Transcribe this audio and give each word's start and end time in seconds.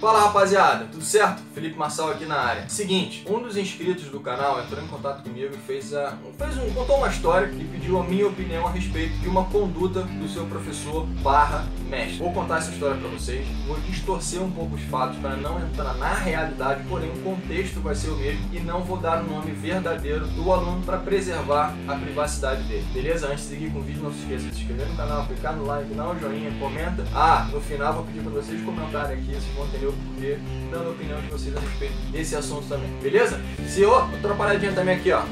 Fala 0.00 0.20
rapaziada, 0.20 0.84
tudo 0.92 1.02
certo? 1.02 1.42
Felipe 1.54 1.78
Marçal 1.78 2.10
aqui 2.10 2.26
na 2.26 2.36
área. 2.36 2.68
Seguinte, 2.68 3.24
um 3.26 3.40
dos 3.40 3.56
inscritos 3.56 4.04
do 4.04 4.20
canal 4.20 4.60
entrou 4.60 4.82
em 4.82 4.86
contato 4.88 5.22
comigo 5.22 5.54
e 5.54 5.58
fez, 5.66 5.94
a, 5.94 6.12
fez 6.36 6.58
um, 6.58 6.70
contou 6.74 6.98
uma 6.98 7.08
história 7.08 7.46
e 7.46 7.64
pediu 7.64 7.98
a 7.98 8.04
minha 8.04 8.26
opinião 8.26 8.66
a 8.66 8.70
respeito 8.70 9.16
de 9.18 9.26
uma 9.26 9.44
conduta 9.46 10.02
do 10.02 10.28
seu 10.28 10.44
professor 10.44 11.06
barra 11.22 11.66
mestre. 11.88 12.18
Vou 12.18 12.30
contar 12.30 12.58
essa 12.58 12.70
história 12.70 12.96
para 12.96 13.08
vocês, 13.08 13.46
vou 13.66 13.78
distorcer 13.80 14.42
um 14.42 14.50
pouco 14.50 14.74
os 14.74 14.82
fatos 14.82 15.18
para 15.18 15.34
não 15.34 15.58
entrar 15.60 15.94
na 15.94 16.12
realidade, 16.12 16.84
porém 16.86 17.10
o 17.10 17.22
contexto 17.22 17.80
vai 17.80 17.94
ser 17.94 18.10
o 18.10 18.16
mesmo 18.16 18.54
e 18.54 18.60
não 18.60 18.82
vou 18.82 18.98
dar 18.98 19.24
o 19.24 19.26
nome 19.26 19.52
verdadeiro 19.52 20.26
do 20.26 20.52
aluno 20.52 20.84
para 20.84 20.98
preservar 20.98 21.74
a 21.88 21.94
privacidade 21.94 22.62
dele. 22.64 22.86
Beleza? 22.92 23.28
Antes 23.28 23.44
de 23.44 23.50
seguir 23.50 23.72
com 23.72 23.78
o 23.78 23.82
vídeo, 23.82 24.02
não 24.02 24.12
se 24.12 24.18
esqueça 24.18 24.44
de 24.44 24.54
se 24.56 24.60
inscrever 24.60 24.88
no 24.88 24.96
canal, 24.96 25.26
clicar 25.26 25.56
no 25.56 25.64
like, 25.64 25.94
dar 25.94 26.10
um 26.10 26.20
joinha, 26.20 26.50
comenta. 26.60 27.02
Ah, 27.14 27.48
no 27.50 27.62
final 27.62 27.94
vou 27.94 28.04
pedir 28.04 28.20
para 28.20 28.32
vocês 28.32 28.62
comentarem 28.62 29.18
aqui, 29.18 29.32
vão 29.54 29.66
entender 29.66 29.85
o 29.88 29.92
porquê, 29.92 30.38
dando 30.70 30.88
a 30.88 30.90
opinião 30.90 31.20
de 31.20 31.28
vocês 31.28 31.56
a 31.56 31.60
respeito 31.60 31.94
desse 32.12 32.36
assunto 32.36 32.68
também. 32.68 32.90
Beleza? 33.02 33.40
Se, 33.66 33.84
oh, 33.84 34.04
outra 34.12 34.34
paradinha 34.34 34.72
também 34.72 34.96
aqui, 34.96 35.12
ó. 35.12 35.22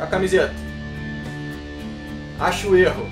A 0.00 0.06
camiseta. 0.06 0.54
Acho 2.38 2.76
erro. 2.76 3.06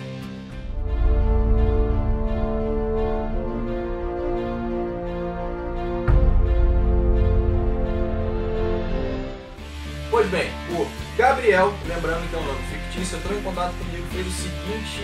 Pois 10.09 10.27
bem, 10.29 10.49
o 10.71 11.04
Gabriel, 11.17 11.73
lembrando 11.87 12.29
que 12.29 12.35
é 12.35 12.39
um 12.39 12.43
nome 12.43 12.59
fictício, 12.67 13.17
entrou 13.17 13.39
em 13.39 13.41
contato 13.41 13.73
comigo 13.77 14.05
e 14.11 14.15
fez 14.15 14.27
o 14.27 14.31
seguinte, 14.31 15.01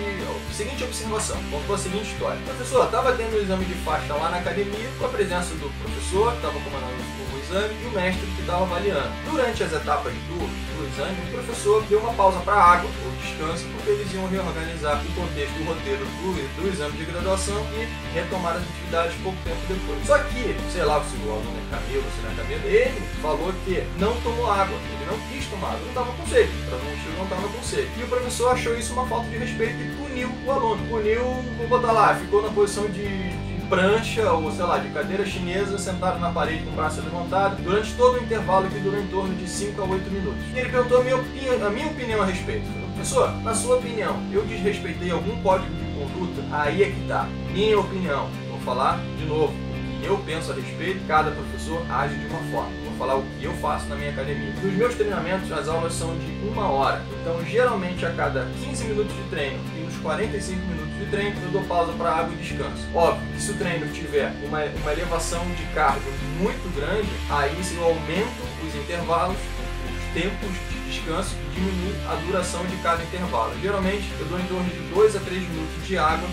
a 0.50 0.54
seguinte 0.54 0.84
observação, 0.84 1.42
contou 1.50 1.74
a 1.74 1.78
seguinte 1.78 2.12
história. 2.12 2.38
Professor, 2.44 2.84
estava 2.84 3.14
tendo 3.14 3.38
um 3.38 3.42
exame 3.42 3.64
de 3.64 3.74
faixa 3.76 4.14
lá 4.16 4.30
na 4.30 4.40
academia, 4.40 4.90
com 5.00 5.06
a 5.06 5.10
presença 5.10 5.56
do 5.56 5.72
professor, 5.82 6.34
estava 6.36 6.60
comandando 6.60 7.22
o 7.32 7.40
exame, 7.40 7.74
e 7.82 7.88
o 7.88 7.92
mestre 7.92 8.28
que 8.28 8.42
estava 8.42 8.64
avaliando. 8.64 9.10
Durante 9.24 9.64
as 9.64 9.72
etapas 9.72 10.12
do, 10.12 10.36
do 10.36 10.90
exame, 10.92 11.16
o 11.16 11.32
professor 11.32 11.82
deu 11.84 12.00
uma 12.00 12.14
pausa 12.14 12.40
para 12.42 12.56
água, 12.56 12.90
ou 13.06 13.12
descanso, 13.24 13.64
porque 13.72 13.92
eles 13.92 14.14
iam 14.14 14.28
reorganizar 14.28 15.00
o 15.00 15.12
contexto 15.16 15.54
do 15.54 15.64
roteiro 15.64 16.04
do, 16.04 16.62
do 16.62 16.68
exame 16.68 16.98
de 16.98 17.06
graduação 17.06 17.66
e 17.72 17.88
retomar 18.14 18.58
as 18.58 18.64
atividades 18.64 19.16
pouco 19.24 19.38
tempo 19.46 19.62
depois. 19.70 20.06
Só 20.06 20.20
que, 20.28 20.58
sei 20.74 20.84
lá 20.84 21.02
se 21.04 21.16
o 21.24 21.32
aluno 21.32 21.56
é 21.56 21.72
cabelo, 21.72 22.04
se 22.04 22.22
não 22.22 22.32
é 22.32 22.36
cabelo, 22.36 22.68
ele 22.68 23.02
falou 23.22 23.54
que 23.64 23.84
não 23.98 24.14
tomou 24.22 24.52
água, 24.52 24.76
ele 24.76 25.06
não 25.08 25.18
quis 25.30 25.46
tomar 25.48 25.70
água, 25.70 25.88
não 26.06 26.12
estava 26.12 26.12
com 26.18 26.28
sede, 26.28 26.52
para 26.68 26.78
não 26.78 26.92
não 27.18 27.24
estava 27.24 27.48
com 27.48 27.64
sede. 27.64 27.90
E 27.98 28.04
o 28.04 28.08
professor 28.08 28.52
achou 28.52 28.76
isso 28.76 28.94
uma 28.94 29.06
falta 29.06 29.30
de 29.30 29.38
respeito 29.38 29.82
e 29.82 29.96
puniu 29.96 30.30
o 30.46 30.52
aluno. 30.52 30.88
Puniu, 30.88 31.24
vou 31.58 31.68
botar 31.68 31.92
lá, 31.92 32.16
ficou 32.16 32.42
na 32.42 32.50
posição 32.50 32.86
de, 32.88 33.04
de 33.04 33.62
prancha 33.70 34.32
ou 34.32 34.52
sei 34.52 34.66
lá, 34.66 34.80
de 34.80 34.90
cadeira 34.90 35.26
chinesa, 35.26 35.78
sentado 35.78 36.20
na 36.20 36.32
parede 36.32 36.64
com 36.64 36.72
o 36.72 36.76
braço 36.76 37.02
levantado, 37.02 37.62
durante 37.62 37.94
todo 37.94 38.20
o 38.20 38.24
intervalo 38.24 38.68
que 38.70 38.80
durou 38.80 39.00
em 39.00 39.08
torno 39.08 39.36
de 39.36 39.48
5 39.48 39.82
a 39.82 39.86
8 39.86 40.12
minutos. 40.12 40.42
E 40.54 40.60
ele 40.60 40.70
perguntou 40.70 41.00
a 41.00 41.04
minha, 41.04 41.18
opinião, 41.18 41.68
a 41.68 41.70
minha 41.70 41.88
opinião 41.88 42.22
a 42.22 42.26
respeito. 42.26 42.68
Professor, 42.94 43.32
na 43.44 43.54
sua 43.54 43.78
opinião, 43.78 44.22
eu 44.32 44.44
desrespeitei 44.44 45.12
algum 45.12 45.42
código 45.42 45.74
de 45.74 45.92
conduta? 45.94 46.44
Aí 46.52 46.84
é 46.84 46.92
que 46.92 47.08
tá. 47.08 47.28
Minha 47.52 47.80
opinião. 47.80 48.30
Vou 48.50 48.60
falar 48.60 49.00
de 49.18 49.26
novo. 49.26 49.71
Eu 50.04 50.18
penso 50.26 50.52
a 50.52 50.56
respeito, 50.56 51.06
cada 51.08 51.32
professor 51.32 51.86
age 51.90 52.16
de 52.16 52.26
uma 52.28 52.40
forma 52.52 52.82
falar 53.02 53.16
o 53.16 53.24
que 53.40 53.46
eu 53.46 53.54
faço 53.54 53.88
na 53.88 53.96
minha 53.96 54.12
academia. 54.12 54.54
Nos 54.62 54.74
meus 54.74 54.94
treinamentos, 54.94 55.52
as 55.52 55.68
aulas 55.68 55.92
são 55.92 56.16
de 56.20 56.48
uma 56.48 56.70
hora. 56.70 57.04
Então, 57.20 57.44
geralmente, 57.44 58.06
a 58.06 58.12
cada 58.12 58.46
15 58.64 58.84
minutos 58.84 59.16
de 59.16 59.24
treino 59.24 59.60
e 59.76 59.80
nos 59.80 59.98
45 59.98 60.62
minutos 60.68 60.94
de 61.00 61.06
treino, 61.08 61.36
eu 61.42 61.50
dou 61.50 61.64
pausa 61.64 61.92
para 61.94 62.12
água 62.12 62.32
e 62.32 62.38
descanso. 62.38 62.86
Óbvio 62.94 63.28
que 63.34 63.42
se 63.42 63.52
o 63.52 63.54
treino 63.56 63.92
tiver 63.92 64.32
uma, 64.46 64.64
uma 64.64 64.94
elevação 64.94 65.44
de 65.56 65.64
carga 65.74 66.00
muito 66.40 66.76
grande, 66.76 67.10
aí 67.32 67.58
eu 67.76 67.84
aumento 67.84 68.42
os 68.68 68.76
intervalos, 68.76 69.38
os 69.38 70.22
tempos 70.22 70.52
de 70.70 70.92
descanso 70.92 71.36
diminuo 71.56 71.96
a 72.08 72.16
duração 72.28 72.64
de 72.68 72.76
cada 72.84 73.02
intervalo. 73.02 73.52
Geralmente, 73.60 74.06
eu 74.20 74.28
dou 74.28 74.40
em 74.40 74.46
torno 74.46 74.70
de 74.70 74.80
2 74.94 75.16
a 75.16 75.20
3 75.22 75.42
minutos 75.42 75.88
de 75.88 75.98
água 75.98 76.30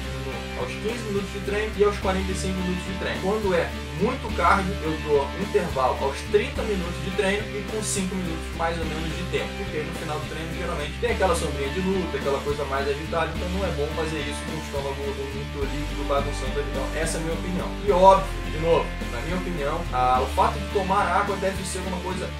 aos 0.58 0.72
15 0.72 0.88
minutos 1.08 1.32
de 1.32 1.40
treino 1.40 1.72
e 1.76 1.84
aos 1.84 1.96
45 1.98 2.54
minutos 2.54 2.84
de 2.84 2.98
treino. 2.98 3.20
Quando 3.22 3.54
é 3.54 3.70
muito 4.00 4.36
cardio, 4.36 4.74
eu 4.82 4.96
dou 5.06 5.26
um 5.26 5.42
intervalo 5.42 5.96
aos 6.00 6.16
30 6.30 6.62
minutos 6.62 7.04
de 7.04 7.10
treino 7.16 7.42
e 7.56 7.62
com 7.70 7.82
5 7.82 8.14
minutos 8.14 8.56
mais 8.56 8.78
ou 8.78 8.84
menos 8.84 9.10
de 9.16 9.24
tempo, 9.30 9.50
porque 9.58 9.78
no 9.78 9.92
final 9.98 10.18
do 10.18 10.26
treino 10.30 10.54
geralmente 10.54 10.92
tem 11.00 11.10
aquela 11.10 11.34
sombrinha 11.34 11.68
de 11.70 11.80
luta, 11.80 12.16
aquela 12.16 12.40
coisa 12.40 12.64
mais 12.66 12.88
agitada, 12.88 13.30
então 13.34 13.48
não 13.50 13.66
é 13.66 13.70
bom 13.74 13.86
fazer 13.96 14.20
isso 14.20 14.38
com 14.46 14.54
o 14.54 14.62
estômago 14.62 15.02
muito 15.02 15.58
líquido, 15.66 16.08
bagunçando 16.08 16.60
ali. 16.60 16.68
Então, 16.70 16.86
essa 16.94 17.18
é 17.18 17.20
a 17.20 17.22
minha 17.24 17.34
opinião. 17.34 17.68
E 17.86 17.90
óbvio, 17.90 18.28
de 18.50 18.58
novo, 18.58 18.86
na 19.12 19.20
minha 19.22 19.36
opinião, 19.36 19.80
o 20.22 20.26
fato 20.34 20.58
de 20.58 20.66
tomar 20.72 21.02
água 21.02 21.36
deve 21.36 21.64
ser 21.64 21.80
uma 21.86 21.98
coisa 22.00 22.30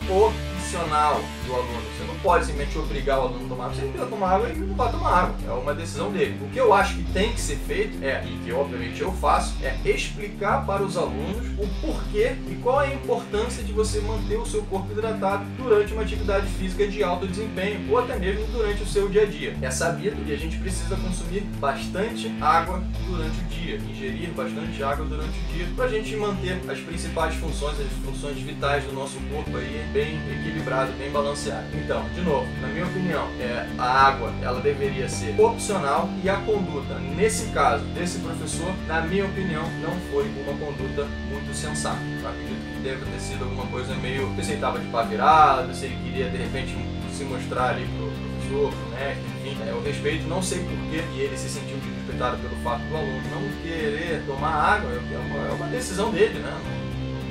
opcional 0.68 1.22
do 1.46 1.54
aluno. 1.54 1.82
Você 1.96 2.04
não 2.04 2.14
pode 2.16 2.44
simplesmente 2.44 2.78
obrigar 2.78 3.18
o 3.18 3.22
aluno 3.22 3.46
a 3.46 3.48
tomar. 3.48 3.68
Você 3.68 3.82
não 3.82 3.92
quer 3.92 4.06
tomar 4.06 4.32
água, 4.34 4.48
ele 4.50 4.60
não 4.60 4.74
vai 4.74 4.90
tomar 4.90 5.10
água. 5.10 5.36
É 5.46 5.50
uma 5.50 5.74
decisão 5.74 6.12
dele. 6.12 6.38
O 6.42 6.48
que 6.50 6.60
eu 6.60 6.74
acho 6.74 6.96
que 6.96 7.04
tem 7.12 7.32
que 7.32 7.40
ser 7.40 7.56
feito 7.56 8.04
é, 8.04 8.22
e 8.26 8.38
que 8.44 8.52
obviamente 8.52 9.00
eu 9.00 9.10
faço, 9.12 9.54
é 9.62 9.76
explicar 9.88 10.66
para 10.66 10.82
os 10.82 10.96
alunos 10.96 11.46
o 11.58 11.66
porquê 11.80 12.36
e 12.48 12.54
qual 12.62 12.82
é 12.82 12.88
a 12.88 12.94
importância 12.94 13.64
de 13.64 13.72
você 13.72 14.00
manter 14.00 14.36
o 14.36 14.44
seu 14.44 14.62
corpo 14.64 14.92
hidratado 14.92 15.44
durante 15.56 15.92
uma 15.94 16.02
atividade 16.02 16.46
física 16.46 16.86
de 16.86 17.02
alto 17.02 17.26
desempenho 17.26 17.90
ou 17.90 17.98
até 17.98 18.18
mesmo 18.18 18.46
durante 18.48 18.82
o 18.82 18.86
seu 18.86 19.08
dia 19.08 19.22
a 19.22 19.26
dia. 19.26 19.56
É 19.62 19.70
sabido 19.70 20.22
que 20.24 20.32
a 20.32 20.36
gente 20.36 20.58
precisa 20.58 20.96
consumir 20.96 21.40
bastante 21.58 22.30
água 22.40 22.82
durante 23.06 23.38
o 23.38 23.44
dia, 23.44 23.76
ingerir 23.76 24.30
bastante 24.30 24.82
água 24.82 25.06
durante 25.06 25.38
o 25.38 25.52
dia 25.54 25.66
para 25.74 25.86
a 25.86 25.88
gente 25.88 26.14
manter 26.16 26.60
as 26.68 26.78
principais 26.80 27.34
funções, 27.36 27.78
as 27.80 27.92
funções 28.04 28.36
vitais 28.38 28.84
do 28.84 28.92
nosso 28.92 29.18
corpo 29.32 29.56
aí 29.56 29.88
bem 29.92 30.16
equilibradas 30.30 30.57
equilibrado, 30.58 30.92
bem 30.92 31.10
balanceado. 31.10 31.66
Então, 31.74 32.04
de 32.14 32.20
novo, 32.20 32.46
na 32.60 32.68
minha 32.68 32.84
opinião, 32.84 33.28
é, 33.40 33.66
a 33.78 33.84
água 33.84 34.32
ela 34.42 34.60
deveria 34.60 35.08
ser 35.08 35.40
opcional 35.40 36.08
e 36.22 36.28
a 36.28 36.36
conduta, 36.36 36.98
nesse 37.16 37.46
caso 37.52 37.84
desse 37.86 38.18
professor, 38.18 38.72
na 38.86 39.00
minha 39.02 39.24
opinião, 39.24 39.62
não 39.80 39.92
foi 40.10 40.24
uma 40.24 40.52
conduta 40.58 41.06
muito 41.30 41.54
sensata. 41.54 41.98
Eu 42.20 42.28
acredito 42.28 42.74
que 42.74 42.80
deve 42.82 43.04
ter 43.06 43.20
sido 43.20 43.44
alguma 43.44 43.66
coisa 43.66 43.94
meio. 43.96 44.28
Se 44.36 44.50
ele 44.50 44.54
estava 44.54 44.78
de 44.78 44.86
pá 44.88 45.02
virado, 45.02 45.74
se 45.74 45.86
ele 45.86 45.96
queria 46.04 46.28
de 46.28 46.36
repente 46.36 46.76
se 47.12 47.24
mostrar 47.24 47.70
ali 47.70 47.86
pro 47.96 48.10
professor, 48.10 48.72
pro 48.72 48.98
mestre, 48.98 49.24
enfim. 49.44 49.62
É, 49.62 49.70
eu 49.70 49.82
respeito, 49.82 50.26
não 50.26 50.42
sei 50.42 50.58
porquê, 50.58 51.02
e 51.14 51.20
ele 51.20 51.36
se 51.36 51.48
sentiu 51.48 51.76
desrespeitado 51.78 52.38
pelo 52.38 52.56
fato 52.62 52.82
do 52.82 52.96
aluno 52.96 53.22
não 53.30 53.62
querer 53.62 54.22
tomar 54.26 54.74
água, 54.74 54.90
é 54.90 55.18
uma, 55.18 55.48
é 55.48 55.52
uma 55.52 55.66
decisão 55.66 56.10
dele, 56.10 56.38
né? 56.38 56.52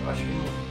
Eu 0.03 0.11
acho 0.11 0.21
que 0.21 0.31
não 0.31 0.66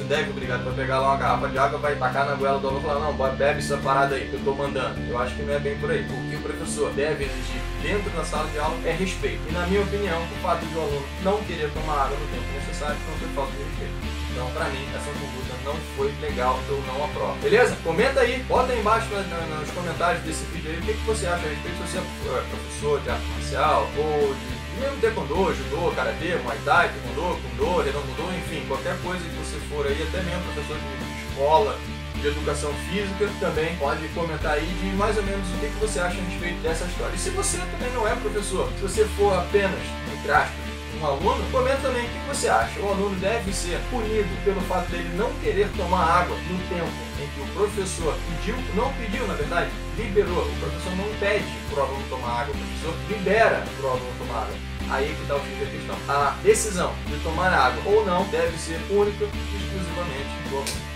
você 0.00 0.04
deve, 0.04 0.30
obrigado, 0.30 0.64
para 0.64 0.72
pegar 0.72 0.98
lá 0.98 1.08
uma 1.08 1.16
garrafa 1.18 1.48
de 1.48 1.58
água, 1.58 1.78
vai 1.78 1.94
tacar 1.96 2.26
na 2.26 2.34
goela 2.34 2.58
do 2.58 2.68
aluno 2.68 2.82
e 2.82 2.86
falar, 2.86 3.00
não, 3.00 3.36
bebe 3.36 3.58
essa 3.58 3.76
parada 3.76 4.14
aí 4.14 4.28
que 4.28 4.34
eu 4.34 4.40
tô 4.40 4.54
mandando. 4.54 4.98
Eu 5.06 5.18
acho 5.18 5.34
que 5.34 5.42
não 5.42 5.52
é 5.52 5.58
bem 5.58 5.76
por 5.76 5.90
aí. 5.90 6.02
O 6.02 6.30
que 6.30 6.36
o 6.36 6.40
professor 6.40 6.90
deve 6.92 7.24
exigir 7.24 7.60
dentro 7.82 8.10
da 8.10 8.24
sala 8.24 8.48
de 8.48 8.58
aula 8.58 8.76
é 8.86 8.92
respeito. 8.92 9.40
E 9.48 9.52
na 9.52 9.66
minha 9.66 9.82
opinião, 9.82 10.22
o 10.22 10.42
fato 10.42 10.64
de 10.64 10.74
o 10.74 10.80
aluno 10.80 11.06
não 11.22 11.36
querer 11.44 11.70
tomar 11.72 12.04
água 12.04 12.16
no 12.16 12.26
tempo 12.28 12.46
necessário 12.54 12.96
não 13.08 13.18
foi 13.18 13.28
falta 13.34 13.52
de 13.52 13.62
respeito. 13.62 14.20
Então, 14.32 14.50
para 14.52 14.64
mim, 14.70 14.86
essa 14.94 15.10
conduta 15.10 15.54
não 15.64 15.76
foi 15.96 16.14
legal, 16.22 16.58
eu 16.68 16.82
não 16.86 17.04
aprovo. 17.04 17.34
Beleza? 17.42 17.76
Comenta 17.84 18.20
aí, 18.20 18.42
bota 18.44 18.72
aí 18.72 18.80
embaixo 18.80 19.08
na, 19.10 19.20
na, 19.20 19.56
nos 19.56 19.70
comentários 19.70 20.22
desse 20.22 20.44
vídeo 20.44 20.70
aí 20.70 20.78
o 20.78 20.82
que, 20.82 20.94
que 20.94 21.04
você 21.04 21.26
acha 21.26 21.44
a 21.44 21.48
respeito, 21.50 21.76
se 21.76 21.92
você 21.92 21.98
é 21.98 22.42
professor 22.48 23.00
de 23.00 23.10
arte 23.10 23.26
marcial 23.26 23.90
ou 23.98 24.34
de 24.34 24.59
mesmo 24.78 24.96
taekwondo, 25.00 25.54
judô, 25.54 25.90
karatê, 25.92 26.36
muay 26.44 26.58
thai, 26.64 26.88
taekwondo, 26.88 27.40
kundo, 27.42 27.80
renan 27.80 28.00
enfim, 28.38 28.64
qualquer 28.66 28.96
coisa 29.02 29.22
que 29.22 29.36
você 29.36 29.56
for 29.68 29.86
aí, 29.86 30.02
até 30.02 30.22
mesmo 30.22 30.42
professor 30.42 30.76
de 30.76 31.30
escola, 31.30 31.78
de 32.20 32.28
educação 32.28 32.72
física, 32.88 33.28
também 33.40 33.76
pode 33.76 34.06
comentar 34.08 34.52
aí 34.52 34.66
de 34.66 34.96
mais 34.96 35.16
ou 35.16 35.22
menos 35.22 35.48
o 35.48 35.58
que, 35.58 35.68
que 35.68 35.80
você 35.80 36.00
acha 36.00 36.18
a 36.18 36.24
respeito 36.24 36.60
dessa 36.62 36.84
história. 36.84 37.14
E 37.14 37.18
se 37.18 37.30
você 37.30 37.58
também 37.58 37.92
não 37.94 38.06
é 38.06 38.14
professor, 38.16 38.70
se 38.76 38.82
você 38.82 39.04
for 39.16 39.32
apenas, 39.32 39.80
entre 40.12 40.30
aspas, 40.30 40.69
um 40.98 41.06
aluno, 41.06 41.44
comenta 41.50 41.78
também 41.78 42.04
o 42.04 42.08
que 42.08 42.28
você 42.28 42.48
acha. 42.48 42.80
O 42.80 42.88
aluno 42.88 43.14
deve 43.16 43.52
ser 43.52 43.78
punido 43.90 44.28
pelo 44.44 44.60
fato 44.62 44.90
dele 44.90 45.08
não 45.16 45.32
querer 45.34 45.68
tomar 45.76 46.22
água 46.22 46.36
no 46.36 46.58
tempo 46.68 46.90
em 47.20 47.26
que 47.28 47.40
o 47.40 47.54
professor 47.54 48.14
pediu, 48.28 48.56
não 48.74 48.92
pediu 48.94 49.26
na 49.26 49.34
verdade, 49.34 49.70
liberou. 49.96 50.42
O 50.42 50.56
professor 50.56 50.96
não 50.96 51.08
pede 51.18 51.44
para 51.70 51.80
o 51.80 51.86
aluno 51.86 52.04
tomar 52.08 52.40
água, 52.42 52.54
o 52.54 52.58
professor 52.58 52.94
libera 53.08 53.64
para 53.76 53.86
o 53.86 53.90
aluno 53.90 54.12
tomar 54.18 54.42
água. 54.42 54.56
Aí 54.90 55.14
que 55.14 55.22
está 55.22 55.36
o 55.36 55.40
fim 55.40 55.58
da 55.58 55.70
questão. 55.70 55.96
A 56.08 56.36
decisão 56.42 56.92
de 57.06 57.16
tomar 57.22 57.52
água 57.52 57.82
ou 57.86 58.04
não 58.04 58.24
deve 58.24 58.58
ser 58.58 58.80
única 58.90 59.24
e 59.24 59.56
exclusivamente 59.56 60.48
do 60.48 60.56
aluno. 60.56 60.90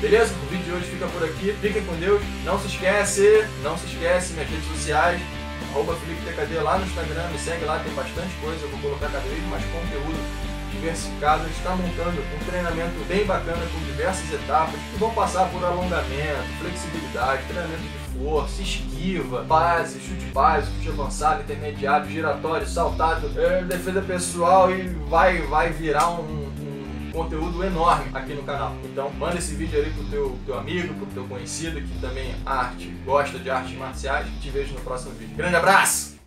Beleza? 0.00 0.34
O 0.34 0.46
vídeo 0.50 0.64
de 0.64 0.72
hoje 0.72 0.90
fica 0.90 1.06
por 1.06 1.24
aqui. 1.24 1.56
Fiquem 1.60 1.84
com 1.84 1.94
Deus. 1.94 2.22
Não 2.44 2.60
se 2.60 2.66
esquece, 2.66 3.48
não 3.62 3.76
se 3.78 3.86
esquece, 3.86 4.34
minhas 4.34 4.50
redes 4.50 4.68
sociais, 4.68 5.20
arroba 5.70 5.94
FelipeTKD 5.96 6.60
lá 6.60 6.78
no 6.78 6.86
Instagram, 6.86 7.28
me 7.28 7.38
segue 7.38 7.64
lá, 7.64 7.78
tem 7.78 7.92
bastante 7.94 8.34
coisa, 8.40 8.62
eu 8.62 8.70
vou 8.70 8.80
colocar 8.80 9.08
cada 9.08 9.28
vez 9.28 9.42
mais 9.48 9.64
conteúdo 9.64 10.46
diversificado. 10.72 11.42
A 11.42 11.46
gente 11.46 11.56
está 11.56 11.70
montando 11.70 12.20
um 12.20 12.44
treinamento 12.44 13.04
bem 13.08 13.24
bacana 13.24 13.64
com 13.72 13.84
diversas 13.84 14.32
etapas 14.32 14.74
que 14.74 14.98
vão 14.98 15.10
passar 15.10 15.48
por 15.50 15.64
alongamento, 15.64 16.48
flexibilidade, 16.60 17.42
treinamento 17.44 17.82
de 17.82 18.18
força, 18.18 18.62
esquiva, 18.62 19.42
base, 19.42 20.00
chute 20.00 20.26
básico, 20.26 20.74
chute 20.76 20.88
avançado, 20.88 21.42
intermediário, 21.42 22.10
giratório, 22.10 22.66
saltado, 22.66 23.30
é, 23.38 23.62
defesa 23.62 24.00
pessoal 24.02 24.70
e 24.70 24.82
vai, 25.08 25.42
vai 25.42 25.70
virar 25.70 26.10
um 26.10 26.45
conteúdo 27.16 27.64
enorme 27.64 28.10
aqui 28.12 28.34
no 28.34 28.42
canal. 28.42 28.76
Então 28.84 29.10
manda 29.10 29.38
esse 29.38 29.54
vídeo 29.54 29.80
aí 29.80 29.90
pro 29.90 30.04
teu, 30.04 30.38
teu 30.44 30.58
amigo, 30.58 30.94
pro 30.94 31.06
teu 31.06 31.24
conhecido 31.24 31.80
que 31.80 31.98
também 31.98 32.34
arte, 32.44 32.88
gosta 33.04 33.38
de 33.38 33.50
artes 33.50 33.76
marciais. 33.76 34.26
Te 34.40 34.50
vejo 34.50 34.74
no 34.74 34.80
próximo 34.80 35.12
vídeo. 35.12 35.34
Grande 35.34 35.56
abraço! 35.56 36.15